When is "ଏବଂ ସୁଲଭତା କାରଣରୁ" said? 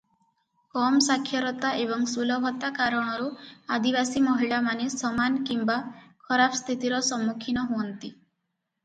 1.81-3.27